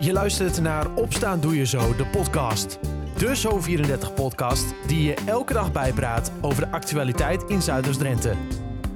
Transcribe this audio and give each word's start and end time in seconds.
Je 0.00 0.12
luistert 0.12 0.60
naar 0.60 0.94
Opstaan 0.94 1.40
Doe 1.40 1.56
Je 1.56 1.66
Zo, 1.66 1.96
de 1.96 2.06
podcast. 2.06 2.78
De 3.16 3.36
Zo34-podcast 3.36 4.64
die 4.86 5.02
je 5.02 5.14
elke 5.26 5.52
dag 5.52 5.72
bijpraat 5.72 6.32
over 6.40 6.64
de 6.64 6.70
actualiteit 6.70 7.42
in 7.42 7.62
Zuiders-Drenthe. 7.62 8.34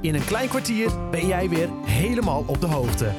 In 0.01 0.15
een 0.15 0.25
klein 0.25 0.49
kwartier 0.49 1.11
ben 1.11 1.27
jij 1.27 1.49
weer 1.49 1.69
helemaal 1.85 2.45
op 2.47 2.61
de 2.61 2.67
hoogte. 2.67 3.13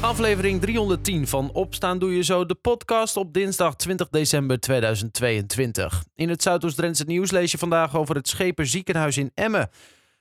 Aflevering 0.00 0.60
310 0.60 1.26
van 1.26 1.50
Opstaan 1.52 1.98
Doe 1.98 2.16
Je 2.16 2.22
Zo, 2.22 2.46
de 2.46 2.54
podcast 2.54 3.16
op 3.16 3.32
dinsdag 3.32 3.76
20 3.76 4.08
december 4.08 4.60
2022. 4.60 6.04
In 6.14 6.28
het 6.28 6.42
Zuidoost-Drentse 6.42 7.04
nieuws 7.04 7.30
lees 7.30 7.50
je 7.50 7.58
vandaag 7.58 7.96
over 7.96 8.14
het 8.14 8.28
Schepen 8.28 8.66
ziekenhuis 8.66 9.16
in 9.16 9.30
Emmen. 9.34 9.70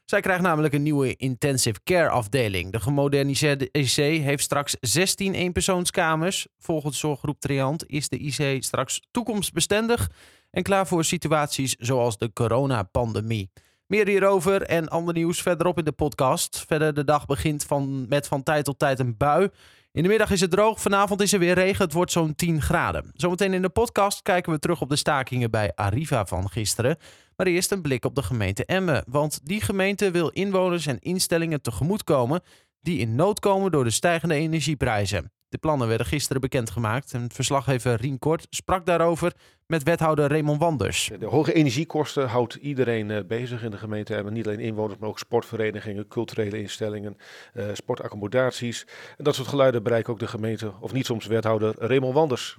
Zij 0.05 0.21
krijgt 0.21 0.41
namelijk 0.41 0.73
een 0.73 0.83
nieuwe 0.83 1.15
intensive 1.15 1.79
care 1.83 2.09
afdeling. 2.09 2.71
De 2.71 2.79
gemoderniseerde 2.79 3.69
IC 3.71 3.95
heeft 4.23 4.43
straks 4.43 4.75
16 4.81 5.33
eenpersoonskamers. 5.33 6.47
Volgens 6.59 6.99
zorggroep 6.99 7.39
Triant 7.39 7.87
is 7.87 8.09
de 8.09 8.17
IC 8.17 8.63
straks 8.63 9.01
toekomstbestendig 9.11 10.09
en 10.51 10.63
klaar 10.63 10.87
voor 10.87 11.03
situaties 11.03 11.75
zoals 11.75 12.17
de 12.17 12.33
coronapandemie. 12.33 13.51
Meer 13.87 14.07
hierover 14.07 14.61
en 14.61 14.87
ander 14.87 15.13
nieuws 15.13 15.41
verderop 15.41 15.77
in 15.77 15.85
de 15.85 15.91
podcast. 15.91 16.63
Verder 16.67 16.93
de 16.93 17.03
dag 17.03 17.25
begint 17.25 17.63
van, 17.63 18.07
met 18.07 18.27
van 18.27 18.43
tijd 18.43 18.65
tot 18.65 18.79
tijd 18.79 18.99
een 18.99 19.17
bui. 19.17 19.49
In 19.95 20.03
de 20.03 20.09
middag 20.09 20.31
is 20.31 20.41
het 20.41 20.51
droog, 20.51 20.81
vanavond 20.81 21.21
is 21.21 21.33
er 21.33 21.39
weer 21.39 21.53
regen, 21.53 21.83
het 21.83 21.93
wordt 21.93 22.11
zo'n 22.11 22.35
10 22.35 22.61
graden. 22.61 23.11
Zometeen 23.13 23.53
in 23.53 23.61
de 23.61 23.69
podcast 23.69 24.21
kijken 24.21 24.51
we 24.51 24.59
terug 24.59 24.81
op 24.81 24.89
de 24.89 24.95
stakingen 24.95 25.51
bij 25.51 25.71
Arriva 25.75 26.25
van 26.25 26.49
gisteren. 26.49 26.97
Maar 27.35 27.47
eerst 27.47 27.71
een 27.71 27.81
blik 27.81 28.05
op 28.05 28.15
de 28.15 28.23
gemeente 28.23 28.65
Emmen. 28.65 29.03
Want 29.07 29.39
die 29.43 29.61
gemeente 29.61 30.11
wil 30.11 30.29
inwoners 30.29 30.85
en 30.85 30.99
instellingen 30.99 31.61
tegemoetkomen 31.61 32.41
die 32.81 32.99
in 32.99 33.15
nood 33.15 33.39
komen 33.39 33.71
door 33.71 33.83
de 33.83 33.89
stijgende 33.89 34.35
energieprijzen. 34.35 35.31
De 35.55 35.61
plannen 35.61 35.87
werden 35.87 36.07
gisteren 36.07 36.41
bekendgemaakt 36.41 37.13
en 37.13 37.29
verslaggever 37.31 37.95
Rien 37.95 38.19
Kort 38.19 38.47
sprak 38.49 38.85
daarover 38.85 39.33
met 39.65 39.83
wethouder 39.83 40.29
Raymond 40.29 40.59
Wanders. 40.59 41.11
De 41.19 41.25
hoge 41.25 41.53
energiekosten 41.53 42.27
houdt 42.27 42.53
iedereen 42.53 43.09
uh, 43.09 43.19
bezig 43.27 43.63
in 43.63 43.71
de 43.71 43.77
gemeente 43.77 44.15
Emmen. 44.15 44.33
Niet 44.33 44.45
alleen 44.45 44.59
inwoners, 44.59 44.99
maar 44.99 45.09
ook 45.09 45.19
sportverenigingen, 45.19 46.07
culturele 46.07 46.61
instellingen, 46.61 47.17
uh, 47.53 47.65
sportaccommodaties. 47.73 48.87
En 49.17 49.23
dat 49.23 49.35
soort 49.35 49.47
geluiden 49.47 49.83
bereiken 49.83 50.13
ook 50.13 50.19
de 50.19 50.27
gemeente, 50.27 50.73
of 50.79 50.93
niet 50.93 51.05
soms 51.05 51.25
wethouder 51.25 51.75
Raymond 51.77 52.13
Wanders. 52.13 52.57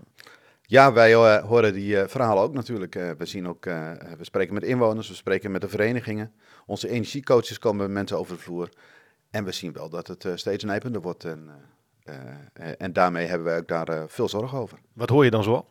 Ja, 0.63 0.93
wij 0.93 1.13
uh, 1.13 1.45
horen 1.45 1.73
die 1.73 1.95
uh, 1.95 2.03
verhalen 2.07 2.43
ook 2.43 2.53
natuurlijk. 2.53 2.95
Uh, 2.95 3.11
we, 3.19 3.27
zien 3.27 3.49
ook, 3.49 3.65
we 3.65 4.19
spreken 4.21 4.55
met 4.55 4.63
inwoners, 4.63 5.09
we 5.09 5.15
spreken 5.15 5.51
met 5.51 5.61
de 5.61 5.69
verenigingen. 5.69 6.33
Onze 6.67 6.89
energiecoaches 6.89 7.59
komen 7.59 7.83
met 7.83 7.95
mensen 7.95 8.19
over 8.19 8.37
de 8.37 8.43
vloer. 8.43 8.69
En 9.31 9.45
we 9.45 9.53
zien 9.53 9.73
wel 9.73 9.89
dat 9.89 10.07
het 10.07 10.29
steeds 10.35 10.65
nijpender 10.65 11.01
wordt. 11.01 11.25
En, 11.25 11.51
en 12.79 12.93
daarmee 12.93 13.27
hebben 13.27 13.47
wij 13.47 13.57
ook 13.57 13.69
daar 13.69 14.09
veel 14.09 14.29
zorg 14.29 14.55
over. 14.55 14.79
Wat 14.93 15.09
hoor 15.09 15.25
je 15.25 15.31
dan 15.31 15.43
zo? 15.43 15.67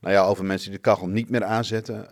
Nou 0.00 0.14
ja, 0.14 0.24
over 0.24 0.44
mensen 0.44 0.70
die 0.70 0.78
de 0.78 0.84
kachel 0.84 1.08
niet 1.08 1.30
meer 1.30 1.44
aanzetten. 1.44 2.08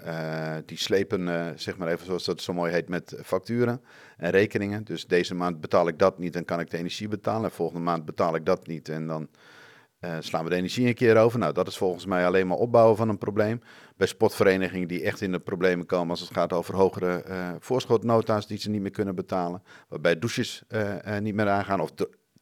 die 0.67 0.79
slepen, 0.79 1.53
zeg 1.59 1.77
maar 1.77 1.89
even 1.89 2.07
zoals 2.07 2.25
dat 2.25 2.41
zo 2.41 2.53
mooi 2.53 2.73
heet, 2.73 2.89
met 2.89 3.17
facturen 3.25 3.81
en 4.17 4.31
rekeningen. 4.31 4.85
Dus 4.85 5.07
deze 5.07 5.35
maand 5.35 5.61
betaal 5.61 5.89
ik 5.89 5.99
dat 5.99 6.19
niet 6.19 6.37
en 6.37 6.45
kan 6.45 6.61
ik 6.61 6.71
de 6.71 6.79
energie 6.79 7.09
betalen. 7.09 7.45
En 7.45 7.51
volgende 7.51 7.83
maand 7.83 8.05
betaal 8.05 8.35
ik 8.35 8.47
dat 8.47 8.67
niet 8.67 8.89
en 8.89 9.07
dan 9.07 9.29
uh, 10.01 10.17
slaan 10.21 10.45
we 10.45 10.51
de 10.51 10.57
energie 10.57 10.87
een 10.87 10.95
keer 10.95 11.17
over? 11.17 11.39
Nou, 11.39 11.53
dat 11.53 11.69
is 11.69 11.77
volgens 11.77 12.07
mij 12.07 12.27
alleen 12.27 12.47
maar 12.47 12.57
opbouwen 12.57 12.97
van 12.97 13.09
een 13.09 13.19
probleem. 13.19 13.61
Bij 13.97 14.07
sportverenigingen 14.07 14.89
die 14.89 15.03
echt 15.03 15.21
in 15.21 15.33
de 15.33 15.39
problemen 15.39 15.87
komen 15.87 16.11
als 16.11 16.21
het 16.21 16.33
gaat 16.33 16.53
over 16.53 16.75
hogere 16.75 17.25
voorschotnota's 17.59 18.47
die 18.47 18.59
ze 18.59 18.71
niet 18.71 18.81
meer 18.81 18.91
kunnen 18.91 19.15
betalen. 19.15 19.63
Waarbij 19.89 20.19
douches 20.19 20.63
niet 21.21 21.35
meer 21.35 21.49
aangaan 21.49 21.81
of 21.81 21.93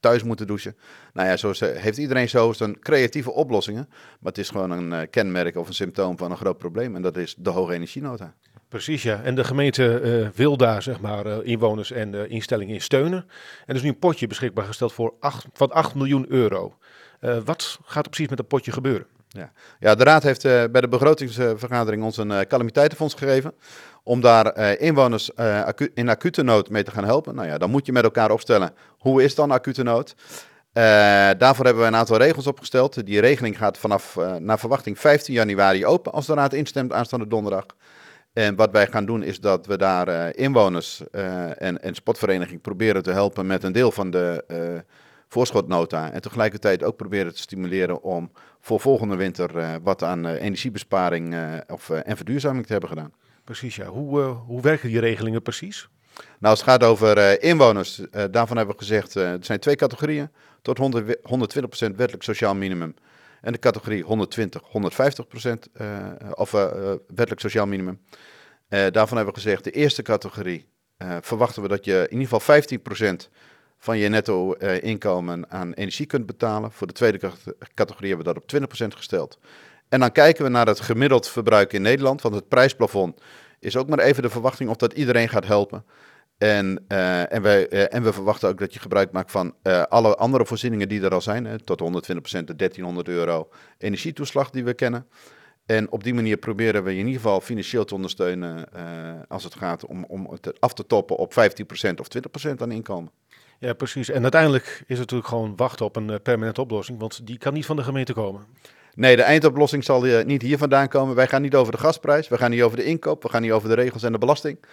thuis 0.04 0.22
moeten 0.22 0.46
douchen. 0.46 0.76
Nou 1.12 1.28
ja, 1.28 1.36
zo 1.36 1.52
heeft 1.58 1.98
iedereen 1.98 2.28
zo 2.28 2.52
zijn 2.52 2.78
creatieve 2.78 3.30
oplossingen. 3.30 3.86
Maar 3.88 4.32
het 4.32 4.38
is 4.38 4.50
gewoon 4.50 4.70
een 4.70 5.10
kenmerk 5.10 5.56
of 5.56 5.68
een 5.68 5.74
symptoom 5.74 6.18
van 6.18 6.30
een 6.30 6.36
groot 6.36 6.58
probleem. 6.58 6.96
En 6.96 7.02
dat 7.02 7.16
is 7.16 7.34
de 7.38 7.50
hoge 7.50 7.72
energienota. 7.72 8.34
Precies, 8.68 9.02
ja. 9.02 9.22
En 9.22 9.34
de 9.34 9.44
gemeente 9.44 10.00
uh, 10.02 10.28
wil 10.34 10.56
daar 10.56 10.82
zeg 10.82 11.00
maar, 11.00 11.44
inwoners 11.44 11.90
en 11.92 12.30
instellingen 12.30 12.74
in 12.74 12.80
steunen. 12.80 13.18
En 13.18 13.26
er 13.66 13.74
is 13.74 13.82
nu 13.82 13.88
een 13.88 13.98
potje 13.98 14.26
beschikbaar 14.26 14.64
gesteld 14.64 14.92
voor 14.92 15.14
8, 15.20 15.46
van 15.52 15.70
8 15.70 15.94
miljoen 15.94 16.26
euro. 16.28 16.76
Wat 17.44 17.78
gaat 17.84 18.04
er 18.04 18.10
precies 18.10 18.28
met 18.28 18.38
dat 18.38 18.48
potje 18.48 18.72
gebeuren? 18.72 19.06
Ja, 19.34 19.52
ja 19.78 19.94
de 19.94 20.04
Raad 20.04 20.22
heeft 20.22 20.44
uh, 20.44 20.64
bij 20.70 20.80
de 20.80 20.88
begrotingsvergadering 20.88 22.02
ons 22.02 22.16
een 22.16 22.30
uh, 22.30 22.40
calamiteitenfonds 22.40 23.14
gegeven. 23.14 23.54
Om 24.02 24.20
daar 24.20 24.76
inwoners 24.78 25.36
acu 25.36 25.90
in 25.94 26.08
acute 26.08 26.42
nood 26.42 26.70
mee 26.70 26.82
te 26.82 26.90
gaan 26.90 27.04
helpen. 27.04 27.34
Nou 27.34 27.48
ja, 27.48 27.58
dan 27.58 27.70
moet 27.70 27.86
je 27.86 27.92
met 27.92 28.04
elkaar 28.04 28.30
opstellen 28.30 28.72
hoe 28.98 29.22
is 29.22 29.34
dan 29.34 29.50
acute 29.50 29.82
nood. 29.82 30.14
daarvoor 31.38 31.64
hebben 31.64 31.82
we 31.82 31.88
een 31.88 31.96
aantal 31.96 32.16
regels 32.16 32.46
opgesteld. 32.46 33.06
Die 33.06 33.20
regeling 33.20 33.58
gaat 33.58 33.78
vanaf 33.78 34.18
naar 34.38 34.58
verwachting 34.58 34.98
15 34.98 35.34
januari 35.34 35.86
open 35.86 36.12
als 36.12 36.26
de 36.26 36.34
Raad 36.34 36.52
instemt 36.52 36.92
aanstaande 36.92 37.26
donderdag. 37.26 37.66
En 38.32 38.56
wat 38.56 38.70
wij 38.70 38.86
gaan 38.86 39.06
doen 39.06 39.22
is 39.22 39.40
dat 39.40 39.66
we 39.66 39.76
daar 39.76 40.34
inwoners 40.34 41.02
en, 41.10 41.82
en 41.82 41.94
sportvereniging 41.94 42.60
proberen 42.60 43.02
te 43.02 43.12
helpen 43.12 43.46
met 43.46 43.62
een 43.62 43.72
deel 43.72 43.92
van 43.92 44.10
de 44.10 44.44
voorschotnota. 45.34 46.12
En 46.12 46.20
tegelijkertijd 46.20 46.82
ook 46.82 46.96
proberen 46.96 47.34
te 47.34 47.40
stimuleren 47.40 48.02
om 48.02 48.30
voor 48.60 48.80
volgende 48.80 49.16
winter 49.16 49.56
uh, 49.56 49.74
wat 49.82 50.02
aan 50.02 50.26
uh, 50.26 50.42
energiebesparing 50.42 51.34
uh, 51.34 51.54
of, 51.66 51.90
en 51.90 52.16
verduurzaming 52.16 52.66
te 52.66 52.72
hebben 52.72 52.90
gedaan. 52.90 53.12
Precies, 53.44 53.76
ja. 53.76 53.86
Hoe, 53.86 54.20
hoe 54.20 54.60
werken 54.60 54.88
die 54.88 55.00
regelingen 55.00 55.42
precies? 55.42 55.88
Nou, 56.14 56.24
als 56.38 56.60
het 56.60 56.68
gaat 56.68 56.82
over 56.82 57.42
inwoners, 57.42 58.02
daarvan 58.10 58.56
hebben 58.56 58.74
we 58.74 58.80
gezegd, 58.80 59.14
er 59.14 59.38
zijn 59.40 59.58
twee 59.58 59.76
categorieën. 59.76 60.30
Tot 60.62 60.78
100, 60.78 61.16
120% 61.16 61.20
wettelijk 61.78 62.22
sociaal 62.22 62.54
minimum. 62.54 62.94
En 63.40 63.52
de 63.52 63.58
categorie 63.58 64.02
120, 64.02 64.62
150% 64.62 64.70
of 66.34 66.50
wettelijk 67.06 67.40
sociaal 67.40 67.66
minimum. 67.66 68.00
daarvan 68.68 69.16
hebben 69.16 69.34
we 69.34 69.40
gezegd, 69.40 69.64
de 69.64 69.70
eerste 69.70 70.02
categorie 70.02 70.68
verwachten 71.20 71.62
we 71.62 71.68
dat 71.68 71.84
je 71.84 72.06
in 72.10 72.18
ieder 72.18 72.38
geval 72.38 72.62
15% 73.24 73.28
van 73.78 73.98
je 73.98 74.08
netto 74.08 74.54
uh, 74.58 74.82
inkomen 74.82 75.50
aan 75.50 75.72
energie 75.72 76.06
kunt 76.06 76.26
betalen. 76.26 76.72
Voor 76.72 76.86
de 76.86 76.92
tweede 76.92 77.30
categorie 77.74 78.08
hebben 78.08 78.26
we 78.26 78.40
dat 78.40 78.62
op 78.62 78.84
20% 78.84 78.86
gesteld. 78.96 79.38
En 79.88 80.00
dan 80.00 80.12
kijken 80.12 80.44
we 80.44 80.50
naar 80.50 80.66
het 80.66 80.80
gemiddeld 80.80 81.28
verbruik 81.28 81.72
in 81.72 81.82
Nederland, 81.82 82.22
want 82.22 82.34
het 82.34 82.48
prijsplafond 82.48 83.20
is 83.60 83.76
ook 83.76 83.88
maar 83.88 83.98
even 83.98 84.22
de 84.22 84.30
verwachting 84.30 84.70
of 84.70 84.76
dat 84.76 84.92
iedereen 84.92 85.28
gaat 85.28 85.46
helpen. 85.46 85.84
En, 86.38 86.84
uh, 86.88 87.32
en, 87.32 87.42
wij, 87.42 87.72
uh, 87.72 87.94
en 87.94 88.02
we 88.02 88.12
verwachten 88.12 88.48
ook 88.48 88.58
dat 88.58 88.74
je 88.74 88.80
gebruik 88.80 89.12
maakt 89.12 89.30
van 89.30 89.54
alle 89.88 90.16
andere 90.16 90.46
voorzieningen 90.46 90.88
die 90.88 91.02
er 91.02 91.14
al 91.14 91.20
zijn. 91.20 91.44
Hè, 91.44 91.58
tot 91.58 91.80
120% 91.80 92.44
de 92.44 92.56
1300 92.56 93.08
euro 93.08 93.48
energietoeslag 93.78 94.50
die 94.50 94.64
we 94.64 94.74
kennen. 94.74 95.06
En 95.66 95.90
op 95.90 96.04
die 96.04 96.14
manier 96.14 96.36
proberen 96.36 96.84
we 96.84 96.90
je 96.90 96.98
in 96.98 97.06
ieder 97.06 97.20
geval 97.20 97.40
financieel 97.40 97.84
te 97.84 97.94
ondersteunen 97.94 98.68
als 99.28 99.44
het 99.44 99.54
gaat 99.54 99.86
om, 99.86 100.04
om 100.04 100.30
het 100.30 100.60
af 100.60 100.74
te 100.74 100.86
toppen 100.86 101.16
op 101.16 101.32
15% 101.32 101.34
of 101.96 102.06
20% 102.48 102.50
aan 102.56 102.72
inkomen. 102.72 103.10
Ja, 103.58 103.72
precies. 103.72 104.10
En 104.10 104.22
uiteindelijk 104.22 104.64
is 104.64 104.72
het 104.86 104.98
natuurlijk 104.98 105.28
gewoon 105.28 105.56
wachten 105.56 105.86
op 105.86 105.96
een 105.96 106.08
uh, 106.08 106.16
permanente 106.22 106.60
oplossing, 106.60 106.98
want 106.98 107.26
die 107.26 107.38
kan 107.38 107.52
niet 107.52 107.66
van 107.66 107.76
de 107.76 107.82
gemeente 107.82 108.12
komen. 108.12 108.46
Nee, 108.94 109.16
de 109.16 109.22
eindoplossing 109.22 109.84
zal 109.84 110.06
uh, 110.06 110.24
niet 110.24 110.42
hier 110.42 110.58
vandaan 110.58 110.88
komen. 110.88 111.14
Wij 111.14 111.28
gaan 111.28 111.42
niet 111.42 111.54
over 111.54 111.72
de 111.72 111.78
gasprijs, 111.78 112.28
we 112.28 112.38
gaan 112.38 112.50
niet 112.50 112.62
over 112.62 112.76
de 112.76 112.84
inkoop, 112.84 113.22
we 113.22 113.28
gaan 113.28 113.42
niet 113.42 113.52
over 113.52 113.68
de 113.68 113.74
regels 113.74 114.02
en 114.02 114.12
de 114.12 114.18
belasting. 114.18 114.64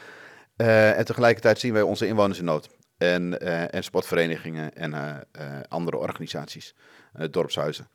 Uh, 0.58 0.98
en 0.98 1.06
tegelijkertijd 1.06 1.60
zien 1.60 1.74
wij 1.74 1.82
onze 1.82 2.08
inwoners 2.08 2.40
in 2.40 2.46
nood. 2.46 2.70
En, 2.98 3.40
en 3.72 3.84
sportverenigingen 3.84 4.74
en 4.74 4.94
andere 5.68 5.98
organisaties, 5.98 6.76
dorpshuizen. 7.32 7.88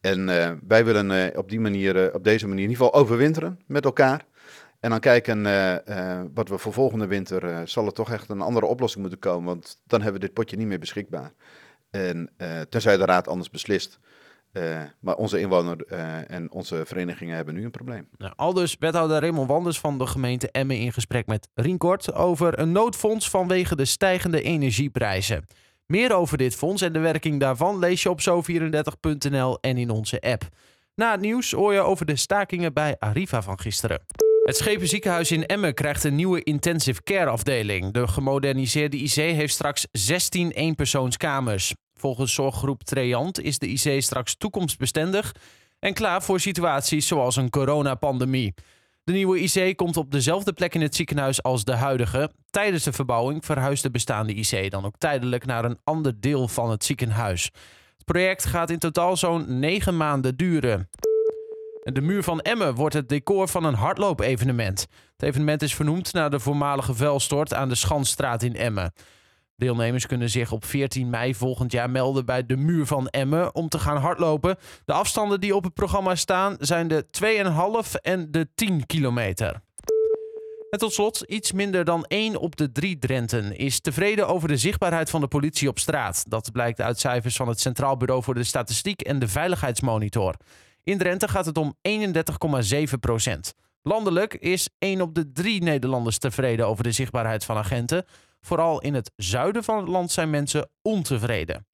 En 0.00 0.26
wij 0.66 0.84
willen 0.84 1.36
op 1.36 1.48
die 1.48 1.60
manier, 1.60 2.14
op 2.14 2.24
deze 2.24 2.46
manier 2.46 2.64
in 2.64 2.70
ieder 2.70 2.84
geval 2.84 3.00
overwinteren 3.00 3.60
met 3.66 3.84
elkaar. 3.84 4.24
En 4.84 4.90
dan 4.90 5.00
kijken 5.00 5.46
uh, 5.46 5.74
uh, 5.88 6.20
wat 6.34 6.48
we 6.48 6.58
voor 6.58 6.72
volgende 6.72 7.06
winter, 7.06 7.44
uh, 7.44 7.60
zal 7.64 7.86
er 7.86 7.92
toch 7.92 8.10
echt 8.12 8.28
een 8.28 8.40
andere 8.40 8.66
oplossing 8.66 9.00
moeten 9.00 9.20
komen, 9.20 9.44
want 9.44 9.80
dan 9.86 10.02
hebben 10.02 10.20
we 10.20 10.26
dit 10.26 10.36
potje 10.36 10.56
niet 10.56 10.66
meer 10.66 10.78
beschikbaar. 10.78 11.32
En 11.90 12.30
tenzij 12.68 12.96
de 12.96 13.04
raad 13.04 13.28
anders 13.28 13.50
beslist. 13.50 13.98
maar 15.00 15.14
onze 15.14 15.40
inwoner 15.40 15.86
en 16.26 16.50
onze 16.50 16.82
verenigingen 16.86 17.36
hebben 17.36 17.54
nu 17.54 17.64
een 17.64 17.70
probleem. 17.70 18.08
Nou, 18.16 18.32
aldus 18.36 18.76
wethouder 18.78 19.20
Raymond 19.20 19.48
Wanders 19.48 19.80
van 19.80 19.98
de 19.98 20.06
gemeente 20.06 20.50
Emmen 20.50 20.78
in 20.78 20.92
gesprek 20.92 21.26
met 21.26 21.48
Rinkort 21.54 22.14
over 22.14 22.58
een 22.58 22.72
noodfonds 22.72 23.30
vanwege 23.30 23.76
de 23.76 23.84
stijgende 23.84 24.42
energieprijzen. 24.42 25.46
Meer 25.86 26.14
over 26.14 26.38
dit 26.38 26.54
fonds 26.54 26.82
en 26.82 26.92
de 26.92 26.98
werking 26.98 27.40
daarvan 27.40 27.78
lees 27.78 28.02
je 28.02 28.10
op 28.10 28.20
zo34.nl 28.20 29.58
en 29.60 29.76
in 29.76 29.90
onze 29.90 30.20
app. 30.20 30.48
Na 30.94 31.10
het 31.10 31.20
nieuws 31.20 31.52
hoor 31.52 31.72
je 31.72 31.80
over 31.80 32.06
de 32.06 32.16
stakingen 32.16 32.72
bij 32.72 32.96
Arriva 32.98 33.42
van 33.42 33.60
gisteren. 33.60 34.23
Het 34.44 34.56
Schepenziekenhuis 34.56 35.30
in 35.30 35.46
Emmen 35.46 35.74
krijgt 35.74 36.04
een 36.04 36.14
nieuwe 36.14 36.42
intensive 36.42 37.02
care 37.02 37.30
afdeling. 37.30 37.92
De 37.92 38.08
gemoderniseerde 38.08 38.96
IC 38.96 39.14
heeft 39.14 39.54
straks 39.54 39.86
16 39.92 40.50
eenpersoonskamers. 40.50 41.74
Volgens 41.94 42.34
zorggroep 42.34 42.82
Treant 42.82 43.40
is 43.40 43.58
de 43.58 43.66
IC 43.68 44.02
straks 44.02 44.36
toekomstbestendig 44.36 45.34
en 45.78 45.94
klaar 45.94 46.22
voor 46.22 46.40
situaties 46.40 47.06
zoals 47.06 47.36
een 47.36 47.50
coronapandemie. 47.50 48.54
De 49.04 49.12
nieuwe 49.12 49.40
IC 49.40 49.76
komt 49.76 49.96
op 49.96 50.10
dezelfde 50.10 50.52
plek 50.52 50.74
in 50.74 50.80
het 50.80 50.94
ziekenhuis 50.94 51.42
als 51.42 51.64
de 51.64 51.74
huidige. 51.74 52.30
Tijdens 52.50 52.84
de 52.84 52.92
verbouwing 52.92 53.44
verhuist 53.44 53.82
de 53.82 53.90
bestaande 53.90 54.34
IC 54.34 54.70
dan 54.70 54.84
ook 54.84 54.98
tijdelijk 54.98 55.46
naar 55.46 55.64
een 55.64 55.78
ander 55.84 56.20
deel 56.20 56.48
van 56.48 56.70
het 56.70 56.84
ziekenhuis. 56.84 57.44
Het 57.96 58.04
project 58.04 58.44
gaat 58.44 58.70
in 58.70 58.78
totaal 58.78 59.16
zo'n 59.16 59.58
9 59.58 59.96
maanden 59.96 60.36
duren. 60.36 60.88
De 61.92 62.00
muur 62.00 62.22
van 62.22 62.40
Emmen 62.40 62.74
wordt 62.74 62.94
het 62.94 63.08
decor 63.08 63.48
van 63.48 63.64
een 63.64 63.74
hardloopevenement. 63.74 64.86
Het 65.12 65.22
evenement 65.22 65.62
is 65.62 65.74
vernoemd 65.74 66.12
naar 66.12 66.30
de 66.30 66.40
voormalige 66.40 66.94
vuilstort 66.94 67.54
aan 67.54 67.68
de 67.68 67.74
Schanstraat 67.74 68.42
in 68.42 68.56
Emmen. 68.56 68.92
Deelnemers 69.56 70.06
kunnen 70.06 70.30
zich 70.30 70.52
op 70.52 70.64
14 70.64 71.10
mei 71.10 71.34
volgend 71.34 71.72
jaar 71.72 71.90
melden 71.90 72.26
bij 72.26 72.46
de 72.46 72.56
muur 72.56 72.86
van 72.86 73.08
Emmen 73.08 73.54
om 73.54 73.68
te 73.68 73.78
gaan 73.78 73.96
hardlopen. 73.96 74.56
De 74.84 74.92
afstanden 74.92 75.40
die 75.40 75.54
op 75.54 75.64
het 75.64 75.74
programma 75.74 76.14
staan 76.14 76.56
zijn 76.58 76.88
de 76.88 77.06
2,5 77.86 78.00
en 78.00 78.30
de 78.30 78.48
10 78.54 78.86
kilometer. 78.86 79.62
En 80.70 80.78
tot 80.78 80.92
slot, 80.92 81.20
iets 81.20 81.52
minder 81.52 81.84
dan 81.84 82.04
1 82.04 82.36
op 82.36 82.56
de 82.56 82.72
3 82.72 82.98
Drenten 82.98 83.56
is 83.56 83.80
tevreden 83.80 84.28
over 84.28 84.48
de 84.48 84.56
zichtbaarheid 84.56 85.10
van 85.10 85.20
de 85.20 85.28
politie 85.28 85.68
op 85.68 85.78
straat. 85.78 86.24
Dat 86.28 86.52
blijkt 86.52 86.80
uit 86.80 87.00
cijfers 87.00 87.36
van 87.36 87.48
het 87.48 87.60
Centraal 87.60 87.96
Bureau 87.96 88.22
voor 88.22 88.34
de 88.34 88.44
Statistiek 88.44 89.00
en 89.00 89.18
de 89.18 89.28
Veiligheidsmonitor. 89.28 90.34
In 90.84 90.98
Drenthe 90.98 91.28
gaat 91.28 91.46
het 91.46 91.58
om 91.58 91.76
31,7 91.88 92.98
procent. 93.00 93.54
Landelijk 93.82 94.34
is 94.34 94.68
1 94.78 95.00
op 95.00 95.14
de 95.14 95.32
3 95.32 95.62
Nederlanders 95.62 96.18
tevreden 96.18 96.66
over 96.66 96.84
de 96.84 96.92
zichtbaarheid 96.92 97.44
van 97.44 97.56
agenten. 97.56 98.04
Vooral 98.40 98.80
in 98.80 98.94
het 98.94 99.12
zuiden 99.16 99.64
van 99.64 99.76
het 99.76 99.88
land 99.88 100.10
zijn 100.10 100.30
mensen 100.30 100.70
ontevreden. 100.82 101.66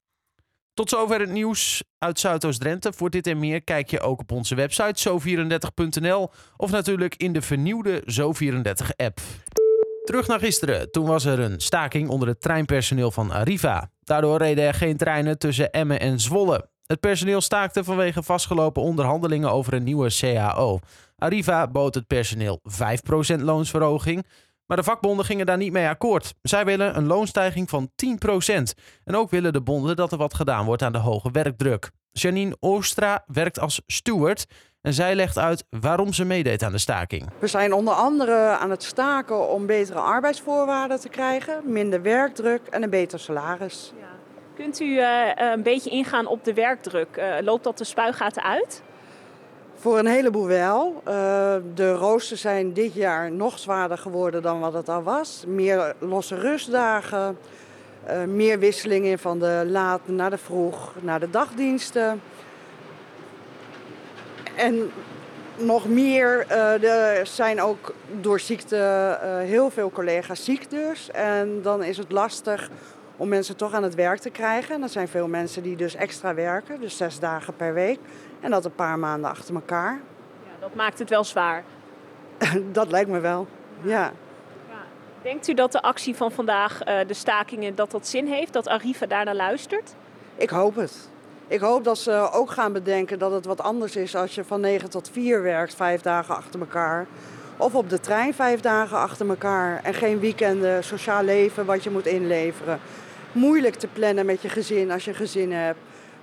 Tot 0.74 0.88
zover 0.88 1.20
het 1.20 1.30
nieuws 1.30 1.82
uit 1.98 2.18
Zuidoost-Drenthe. 2.18 2.92
Voor 2.92 3.10
dit 3.10 3.26
en 3.26 3.38
meer 3.38 3.62
kijk 3.62 3.90
je 3.90 4.00
ook 4.00 4.20
op 4.20 4.32
onze 4.32 4.54
website 4.54 5.08
zo34.nl 5.08 6.30
of 6.56 6.70
natuurlijk 6.70 7.14
in 7.14 7.32
de 7.32 7.42
vernieuwde 7.42 8.02
Zo34-app. 8.12 9.20
Terug 10.04 10.26
naar 10.26 10.38
gisteren. 10.38 10.90
Toen 10.90 11.06
was 11.06 11.24
er 11.24 11.38
een 11.38 11.60
staking 11.60 12.08
onder 12.08 12.28
het 12.28 12.40
treinpersoneel 12.40 13.10
van 13.10 13.30
Arriva. 13.30 13.90
Daardoor 14.04 14.38
reden 14.38 14.64
er 14.64 14.74
geen 14.74 14.96
treinen 14.96 15.38
tussen 15.38 15.70
Emmen 15.70 16.00
en 16.00 16.20
Zwolle. 16.20 16.69
Het 16.90 17.00
personeel 17.00 17.40
staakte 17.40 17.84
vanwege 17.84 18.22
vastgelopen 18.22 18.82
onderhandelingen 18.82 19.50
over 19.50 19.72
een 19.72 19.82
nieuwe 19.82 20.10
CAO. 20.18 20.78
Arriva 21.16 21.68
bood 21.68 21.94
het 21.94 22.06
personeel 22.06 22.60
5% 23.36 23.40
loonsverhoging. 23.40 24.26
Maar 24.66 24.76
de 24.76 24.82
vakbonden 24.82 25.24
gingen 25.24 25.46
daar 25.46 25.56
niet 25.56 25.72
mee 25.72 25.88
akkoord. 25.88 26.34
Zij 26.42 26.64
willen 26.64 26.96
een 26.96 27.06
loonstijging 27.06 27.70
van 27.70 27.90
10%. 27.94 28.72
En 29.04 29.16
ook 29.16 29.30
willen 29.30 29.52
de 29.52 29.60
bonden 29.60 29.96
dat 29.96 30.12
er 30.12 30.18
wat 30.18 30.34
gedaan 30.34 30.64
wordt 30.64 30.82
aan 30.82 30.92
de 30.92 30.98
hoge 30.98 31.30
werkdruk. 31.30 31.90
Janine 32.10 32.56
Oostra 32.60 33.24
werkt 33.26 33.58
als 33.58 33.82
steward 33.86 34.46
en 34.80 34.92
zij 34.92 35.14
legt 35.14 35.38
uit 35.38 35.64
waarom 35.80 36.12
ze 36.12 36.24
meedeed 36.24 36.62
aan 36.62 36.72
de 36.72 36.78
staking. 36.78 37.28
We 37.38 37.46
zijn 37.46 37.72
onder 37.72 37.94
andere 37.94 38.56
aan 38.58 38.70
het 38.70 38.82
staken 38.82 39.48
om 39.48 39.66
betere 39.66 39.98
arbeidsvoorwaarden 39.98 41.00
te 41.00 41.08
krijgen, 41.08 41.72
minder 41.72 42.02
werkdruk 42.02 42.66
en 42.70 42.82
een 42.82 42.90
beter 42.90 43.18
salaris. 43.18 43.92
Ja. 44.00 44.19
Kunt 44.60 44.80
u 44.80 44.84
uh, 44.84 45.28
een 45.34 45.62
beetje 45.62 45.90
ingaan 45.90 46.26
op 46.26 46.44
de 46.44 46.54
werkdruk? 46.54 47.08
Uh, 47.18 47.34
loopt 47.40 47.64
dat 47.64 47.78
de 47.78 47.84
spuigaten 47.84 48.42
uit? 48.42 48.82
Voor 49.74 49.98
een 49.98 50.06
heleboel 50.06 50.46
wel. 50.46 51.02
De 51.74 51.92
roosters 51.92 52.40
zijn 52.40 52.72
dit 52.72 52.94
jaar 52.94 53.32
nog 53.32 53.58
zwaarder 53.58 53.98
geworden 53.98 54.42
dan 54.42 54.60
wat 54.60 54.72
het 54.72 54.88
al 54.88 55.02
was. 55.02 55.44
Meer 55.46 55.94
losse 55.98 56.34
rustdagen, 56.34 57.38
meer 58.26 58.58
wisselingen 58.58 59.18
van 59.18 59.38
de 59.38 59.64
laat 59.66 60.00
naar 60.04 60.30
de 60.30 60.38
vroeg, 60.38 60.94
naar 61.00 61.20
de 61.20 61.30
dagdiensten. 61.30 62.22
En 64.56 64.90
nog 65.56 65.88
meer, 65.88 66.46
er 66.82 67.26
zijn 67.26 67.62
ook 67.62 67.94
door 68.20 68.40
ziekte 68.40 69.18
heel 69.42 69.70
veel 69.70 69.90
collega's 69.90 70.44
ziek 70.44 70.70
dus. 70.70 71.10
En 71.10 71.62
dan 71.62 71.82
is 71.82 71.96
het 71.96 72.12
lastig 72.12 72.70
om 73.20 73.28
mensen 73.28 73.56
toch 73.56 73.72
aan 73.72 73.82
het 73.82 73.94
werk 73.94 74.18
te 74.18 74.30
krijgen. 74.30 74.74
En 74.74 74.82
er 74.82 74.88
zijn 74.88 75.08
veel 75.08 75.28
mensen 75.28 75.62
die 75.62 75.76
dus 75.76 75.94
extra 75.94 76.34
werken, 76.34 76.80
dus 76.80 76.96
zes 76.96 77.18
dagen 77.18 77.56
per 77.56 77.74
week. 77.74 77.98
En 78.40 78.50
dat 78.50 78.64
een 78.64 78.74
paar 78.74 78.98
maanden 78.98 79.30
achter 79.30 79.54
elkaar. 79.54 80.00
Ja, 80.44 80.60
dat 80.60 80.74
maakt 80.74 80.98
het 80.98 81.08
wel 81.08 81.24
zwaar. 81.24 81.64
dat 82.72 82.90
lijkt 82.90 83.10
me 83.10 83.20
wel, 83.20 83.46
ja. 83.82 83.90
ja. 83.98 84.12
Denkt 85.22 85.48
u 85.48 85.54
dat 85.54 85.72
de 85.72 85.82
actie 85.82 86.16
van 86.16 86.32
vandaag, 86.32 86.88
uh, 86.88 86.98
de 87.06 87.14
stakingen, 87.14 87.74
dat 87.74 87.90
dat 87.90 88.06
zin 88.06 88.26
heeft? 88.26 88.52
Dat 88.52 88.68
Arriva 88.68 89.06
daarnaar 89.06 89.34
luistert? 89.34 89.94
Ik 90.36 90.50
hoop 90.50 90.76
het. 90.76 91.08
Ik 91.46 91.60
hoop 91.60 91.84
dat 91.84 91.98
ze 91.98 92.28
ook 92.32 92.50
gaan 92.50 92.72
bedenken 92.72 93.18
dat 93.18 93.32
het 93.32 93.44
wat 93.44 93.60
anders 93.60 93.96
is 93.96 94.16
als 94.16 94.34
je 94.34 94.44
van 94.44 94.60
9 94.60 94.90
tot 94.90 95.10
4 95.12 95.42
werkt, 95.42 95.74
vijf 95.74 96.00
dagen 96.00 96.36
achter 96.36 96.60
elkaar. 96.60 97.06
Of 97.56 97.74
op 97.74 97.90
de 97.90 98.00
trein 98.00 98.34
vijf 98.34 98.60
dagen 98.60 98.98
achter 98.98 99.28
elkaar. 99.28 99.80
En 99.82 99.94
geen 99.94 100.20
weekenden, 100.20 100.84
sociaal 100.84 101.22
leven 101.22 101.66
wat 101.66 101.84
je 101.84 101.90
moet 101.90 102.06
inleveren. 102.06 102.80
Moeilijk 103.32 103.74
te 103.74 103.86
plannen 103.86 104.26
met 104.26 104.42
je 104.42 104.48
gezin 104.48 104.90
als 104.90 105.04
je 105.04 105.10
een 105.10 105.16
gezin 105.16 105.52
hebt. 105.52 105.78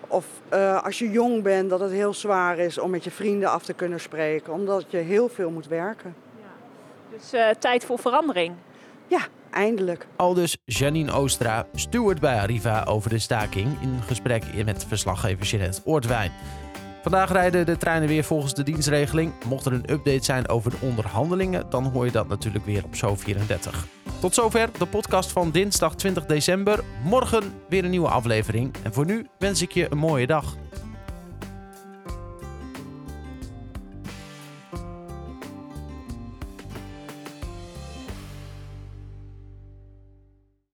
Of 0.07 0.25
uh, 0.53 0.83
als 0.83 0.99
je 0.99 1.09
jong 1.09 1.43
bent, 1.43 1.69
dat 1.69 1.79
het 1.79 1.91
heel 1.91 2.13
zwaar 2.13 2.57
is 2.57 2.77
om 2.77 2.89
met 2.89 3.03
je 3.03 3.11
vrienden 3.11 3.49
af 3.49 3.63
te 3.63 3.73
kunnen 3.73 3.99
spreken, 3.99 4.53
omdat 4.53 4.85
je 4.89 4.97
heel 4.97 5.29
veel 5.29 5.49
moet 5.49 5.67
werken. 5.67 6.15
Ja. 6.39 7.17
Dus 7.17 7.33
uh, 7.33 7.49
tijd 7.59 7.85
voor 7.85 7.99
verandering. 7.99 8.55
Ja, 9.07 9.19
eindelijk. 9.51 10.07
Al 10.15 10.33
dus 10.33 10.57
Janine 10.65 11.11
Oostra, 11.11 11.67
steward 11.73 12.19
bij 12.19 12.39
Arriva 12.39 12.83
over 12.83 13.09
de 13.09 13.19
staking, 13.19 13.81
in 13.81 14.01
gesprek 14.01 14.65
met 14.65 14.85
verslaggever 14.87 15.45
Jeanette 15.45 15.81
Oortwijn. 15.83 16.31
Vandaag 17.01 17.31
rijden 17.31 17.65
de 17.65 17.77
treinen 17.77 18.07
weer 18.07 18.23
volgens 18.23 18.53
de 18.53 18.63
dienstregeling. 18.63 19.33
Mocht 19.45 19.65
er 19.65 19.73
een 19.73 19.91
update 19.91 20.23
zijn 20.23 20.49
over 20.49 20.71
de 20.71 20.77
onderhandelingen, 20.81 21.69
dan 21.69 21.83
hoor 21.83 22.05
je 22.05 22.11
dat 22.11 22.27
natuurlijk 22.27 22.65
weer 22.65 22.83
op 22.83 22.95
Zo34. 22.95 23.96
Tot 24.19 24.33
zover 24.33 24.69
de 24.77 24.85
podcast 24.85 25.31
van 25.31 25.51
dinsdag 25.51 25.95
20 25.95 26.25
december. 26.25 26.83
Morgen 27.03 27.43
weer 27.69 27.83
een 27.83 27.89
nieuwe 27.89 28.07
aflevering. 28.07 28.75
En 28.83 28.93
voor 28.93 29.05
nu 29.05 29.27
wens 29.37 29.61
ik 29.61 29.71
je 29.71 29.91
een 29.91 29.97
mooie 29.97 30.27
dag. 30.27 30.55